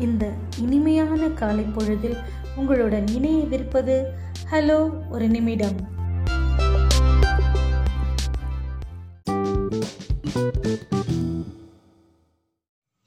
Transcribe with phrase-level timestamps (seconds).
[0.00, 0.28] இந்த
[0.58, 2.16] இனிமையான காலை பொழுதில்
[2.56, 4.02] உங்களுடன் இணையவிருப்பது
[4.50, 6.00] ஹலோ ஒரு நிமிடம்.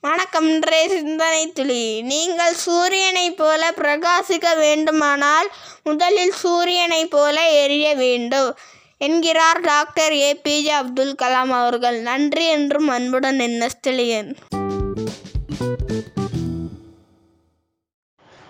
[0.00, 2.02] வணக்கம் இன்றைய சிந்தனை துளி.
[2.02, 5.50] நீங்கள் சூரியனைப் போல பிரகாசிக்க வேண்டுமானால்
[5.84, 8.54] முதலில் சூரியனைப் போல எரிய வேண்டும்
[8.98, 12.00] என்கிறார் டாக்டர் ஏபிஜே அப்துல் கலாம் அவர்கள்.
[12.00, 14.36] நன்றி என்றும் அன்புடன் என்னஸ்தலியன்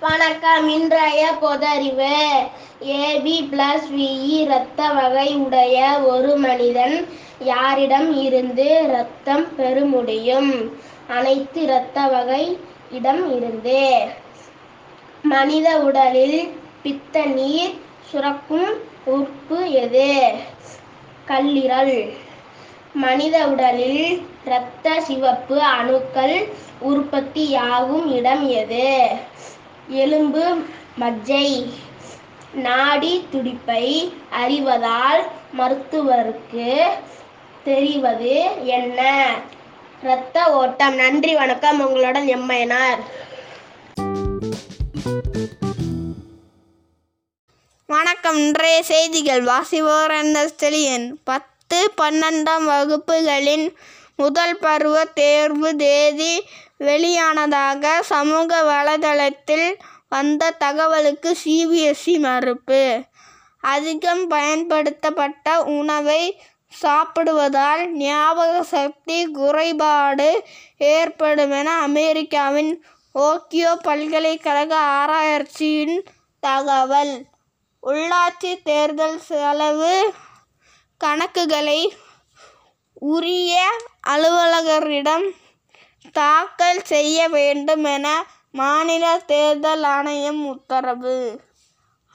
[0.00, 0.68] வணக்கம்.
[0.68, 2.18] இன்றைய பொதறிவு.
[2.84, 7.08] ஏபி பிளஸ் விஇ இரத்த வகை உடைய ஒரு மனிதன்
[7.38, 10.78] யாரிடம் இருந்து இரத்தம் பெற முடியும்?
[11.08, 12.58] அனைத்து இரத்த வகை
[12.90, 14.08] இடம் இருந்து.
[15.22, 20.32] மனித உடலில் பித்த நீர் சுரக்கும் உறுப்பு எது?
[21.26, 22.16] கல்லீரல்.
[22.96, 29.08] மனித உடலில் இரத்த சிவப்பு அணுக்கள் உற்பத்தியாகும் இடம் எது?
[29.88, 30.62] எலும்பு
[31.00, 31.70] மஜ்ஜை.
[32.54, 35.22] நாடி துடிப்பை அறிவதால்
[35.58, 36.86] மருத்துவருக்கு
[37.64, 39.34] தெரிவது என்ன?
[40.02, 40.94] இரத்த ஓட்டம்.
[40.94, 41.86] நன்றி வணக்கம்.
[41.86, 43.02] உங்களுடன் எம்மையனார்
[47.86, 48.36] வணக்கம்.
[48.36, 49.44] இன்றைய செய்திகள்.
[49.44, 50.10] வாசிவோர்
[51.30, 53.64] பத் பத்து பன்னெண்டாம் வகுப்புகளின்
[54.16, 56.34] முதல் பருவ தேர்வு தேதி
[56.80, 59.66] வெளியானதாக சமூக வலைதளத்தில்
[60.08, 62.82] வந்த தகவலுக்கு சிபிஎஸ்இ மறுப்பு.
[63.64, 66.22] அதிகம் பயன்படுத்தப்பட்ட உணவை
[66.72, 70.30] சாப்பிடுவதால் ஞாபக சக்தி குறைபாடு
[70.92, 72.72] ஏற்படும் என அமெரிக்காவின்
[73.14, 75.96] ஓக்கியோ பல்கலைக்கழக ஆராய்ச்சியின்
[76.42, 77.14] தகவல்.
[77.82, 79.96] உள்ளாட்சி தேர்தல் செலவு
[81.04, 81.80] கணக்குகளை
[83.14, 83.54] உரிய
[84.12, 85.26] அலுவலகரிடம்
[86.12, 88.06] தாக்கல் செய்ய வேண்டும் என
[88.50, 91.40] மாநில தேர்தல் ஆணையம் உத்தரவு.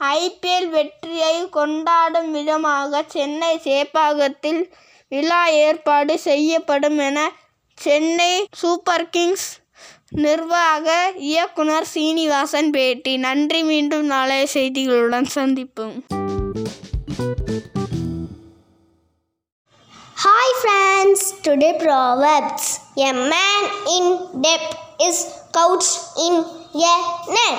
[0.00, 4.62] ஐபிஎல் வெற்றியை கொண்டாடும் விதமாக சென்னை சேப்பாகத்தில்
[5.08, 7.30] விழா ஏற்பாடு செய்யப்படும் என
[7.78, 8.32] சென்னை
[8.62, 9.48] சூப்பர் கிங்ஸ்
[10.24, 13.16] நிர்வாக இயக்குனர் சீனிவாசன் பேட்டி.
[13.16, 15.96] நன்றி மீண்டும் நாளைய செய்திகளுடன் சந்திப்போம்.
[21.62, 22.64] Today Proverbs.
[22.96, 23.64] A man
[23.96, 24.04] in
[24.42, 24.66] debt
[24.98, 25.18] is
[25.56, 25.96] couched
[26.26, 26.34] in
[26.74, 26.94] a
[27.34, 27.58] net.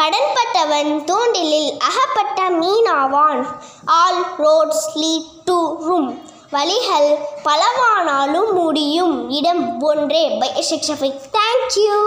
[0.00, 3.42] கடன்பட்டவன் தூண்டிலில் அகப்பட்ட மீனாவான்.
[3.84, 6.10] All roads lead to Rome
[6.50, 7.08] வழிகள்
[7.44, 9.30] பலவானாலும் முடியும்.
[9.30, 10.38] இடம் ஒன்றே.
[10.40, 11.98] பை சிக்ஷபிக் தேங்க்யூ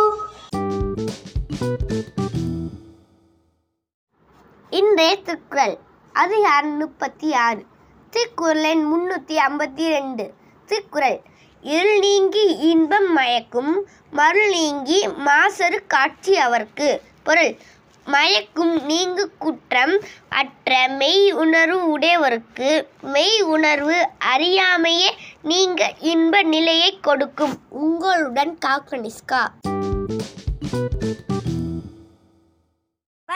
[4.69, 5.77] இன்றைய திருக்குறள்
[6.13, 7.63] அதிகாரம் முப்பத்தி ஆறு.
[8.09, 10.43] திருக்குறளின் முன்னூற்றி ஐம்பத்தி ரெண்டு.
[10.65, 11.21] திருக்குறள்
[11.61, 17.01] இருள் நீங்கி இன்பம் மயக்கும் மருள் நீங்கி மாசரு காட்சி அவர்க்கு.
[17.23, 17.57] பொருள்.
[18.05, 22.87] மயக்கும் நீங்கு குற்றம் அற்ற மெய் உணர்வு உடையவருக்கு.
[23.01, 25.09] மெய் உணர்வு அறியாமையே
[25.41, 27.55] நீங்க இன்ப நிலையை கொடுக்கும்.
[27.69, 29.41] உங்களுடன் காக்கனிஸ்கா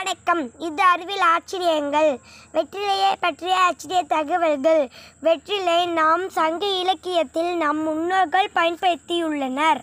[0.00, 0.50] வணக்கம்.
[0.58, 2.20] இது அறிவில் ஆச்சரியங்கள்.
[2.52, 4.88] வெற்றிலையை பற்றிய ஆச்சரிய தகவல்கள்.
[5.20, 9.80] வெற்றிலை நாம் சங்க இலக்கியத்தில் நம் முன்னோர்கள் பயன்படுத்தியுள்ளனர்.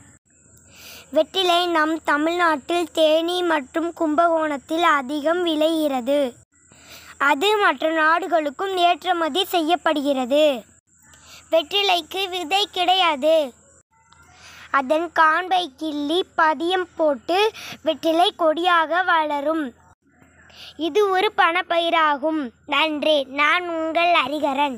[1.10, 6.34] வெற்றிலை நம் தமிழ்நாட்டில் தேனி மற்றும் கும்பகோணத்தில் அதிகம் விளைகிறது.
[7.18, 10.64] அது மற்ற நாடுகளுக்கும் ஏற்றுமதி செய்யப்படுகிறது.
[11.52, 13.54] வெற்றிலைக்கு விதை கிடையாது.
[14.72, 17.52] அதன் காண்பை கிள்ளி பதியம் போட்டு
[17.82, 19.86] வெற்றிலை கொடியாக வளரும்.
[20.78, 22.50] இது ஒரு பணப்பயிராகும்.
[22.66, 24.78] நன்றி நான் உங்கள் அறிகரன்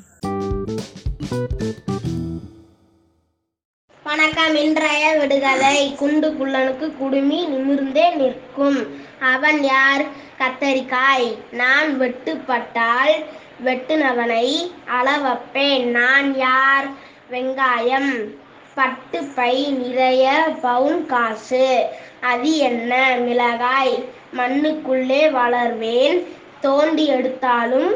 [4.03, 5.95] வணக்கம் இன்றைய விடுகதை.
[5.95, 9.01] குண்டு குள்ளனுக்கு குடுமி நிமிர்ந்தே நிற்கும்.
[9.19, 10.01] அவன் யார்?
[10.38, 11.38] கத்தரிக்காய்.
[11.51, 13.25] நான் வெட்டுப்பட்டால்
[13.66, 15.84] வெட்டுனவனை அளவப்பேன்.
[15.84, 16.88] நான் யார்?
[17.31, 18.35] வெங்காயம்.
[18.75, 21.90] பட்டு பை நிறைய பவுன் காசு.
[22.22, 23.16] அது என்ன?
[23.20, 24.03] மிளகாய்.
[24.37, 26.17] மண்ணுக்குள்ளே வளர்வேன்.
[26.61, 27.91] தோண்டி எடுத்தாலும்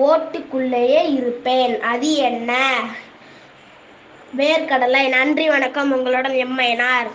[0.00, 1.82] ஓட்டுக்குள்ளேயே இருப்பேன்.
[1.82, 2.52] அது என்ன?
[4.36, 5.08] வேர்க்கடலை.
[5.08, 5.92] நன்றி வணக்கம்.
[5.92, 7.10] உங்களுடன் எம்மையனார்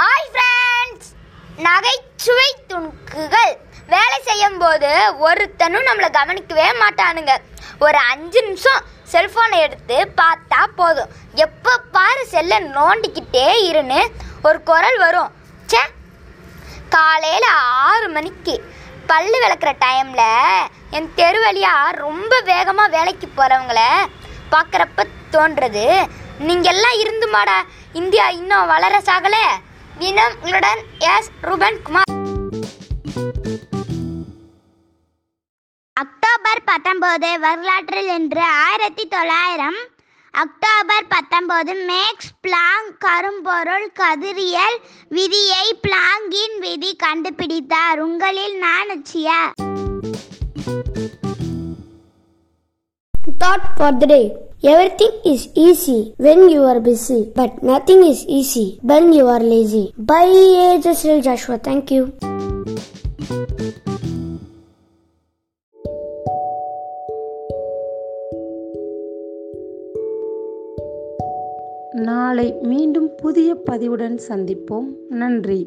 [0.00, 1.10] ஹாய் ஃப்ரெண்ட்ஸ்
[1.58, 3.54] நகைச்சுவை துணுக்குகள்.
[3.86, 4.88] வேலை செய்யும் போது
[5.30, 7.30] ஒருத்தனும் நம்மளை கவனிக்கவே மாட்டானுங்க.
[7.80, 11.10] ஒரு அஞ்சு நிமிஷம் செல்ஃபோனை எடுத்து பார்த்தா போதும்.
[11.44, 14.00] எப்போ பாரு செல்லை நோண்டிக்கிட்டே இருன்னு
[14.42, 15.30] ஒரு குரல் வரும்.
[15.68, 15.82] ச்சே!
[16.88, 17.48] காலையில்
[17.84, 18.54] ஆறு மணிக்கு
[19.06, 20.26] பல்லு விளக்குற டைமில்
[20.90, 23.80] என் தெரு வழியாக ரொம்ப வேகமாக வேலைக்கு போகிறவங்கள
[24.50, 25.04] பார்க்குறப்ப
[25.34, 25.84] தோன்றது
[26.46, 27.58] நீங்கள்லாம் இருந்து மாடா
[27.92, 29.44] இந்தியா இன்னும் வளர சாகலை.
[29.96, 30.80] வினம் உங்களுடன்
[31.12, 31.30] எஸ்.
[31.40, 32.19] ரூபன் குமார்
[36.50, 39.76] அக்டோபர் பத்தொன்பது வரலாற்றில் இன்று ஆயிரத்தி தொள்ளாயிரம்
[40.34, 44.76] அக்டோபர் பத்தொன்பது மேக்ஸ் பிளாங்க் கரும்பொருள் கதிரியல்
[45.08, 49.38] விதியை பிளாங்கின் விதி கண்டுபிடித்தார் உங்களில் நான் அச்சியா
[53.40, 54.24] Thought for the day.
[54.64, 59.84] Everything is easy when you are busy, but nothing is easy when you are lazy.
[60.04, 60.24] By
[60.80, 61.58] Jessel Joshua.
[61.60, 62.02] Thank you.
[71.92, 74.86] நாளை மீண்டும் புதிய பதிவுடன் சந்திப்போம்.
[75.08, 75.66] நன்றி.